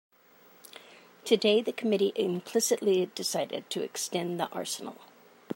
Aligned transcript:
Today 1.25 1.61
the 1.61 1.71
committee 1.71 2.11
implicitly 2.15 3.05
decided 3.13 3.69
to 3.69 3.83
extend 3.83 4.39
the 4.39 4.47
arsenal. 4.49 4.95